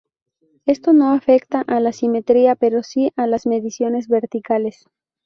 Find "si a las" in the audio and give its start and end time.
2.81-3.45